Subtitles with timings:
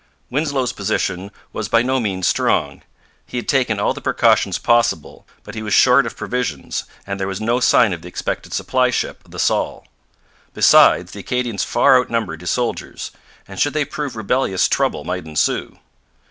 [0.31, 2.81] Winslow's position was by no means strong.
[3.27, 7.27] He had taken all the precautions possible; but he was short of provisions, and there
[7.27, 9.87] was no sign of the expected supply ship, the Saul.
[10.55, 13.11] Besides, the Acadians far outnumbered his soldiers,
[13.47, 15.77] and should they prove rebellious trouble might ensue.